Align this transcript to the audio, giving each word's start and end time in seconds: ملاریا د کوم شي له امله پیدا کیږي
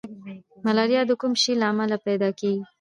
ملاریا 0.65 1.01
د 1.07 1.11
کوم 1.21 1.33
شي 1.41 1.53
له 1.61 1.65
امله 1.71 1.97
پیدا 2.07 2.29
کیږي 2.39 2.63